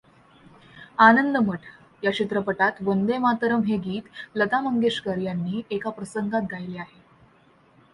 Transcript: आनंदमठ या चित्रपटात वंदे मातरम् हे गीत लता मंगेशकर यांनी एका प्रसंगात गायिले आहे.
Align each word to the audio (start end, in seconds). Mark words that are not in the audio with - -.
आनंदमठ 0.99 1.65
या 2.03 2.11
चित्रपटात 2.11 2.81
वंदे 2.81 3.17
मातरम् 3.17 3.65
हे 3.65 3.77
गीत 3.77 4.09
लता 4.35 4.61
मंगेशकर 4.61 5.17
यांनी 5.17 5.61
एका 5.71 5.89
प्रसंगात 5.89 6.51
गायिले 6.51 6.79
आहे. 6.79 6.99